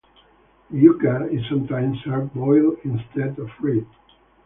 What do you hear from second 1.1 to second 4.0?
is sometimes served boiled instead of fried.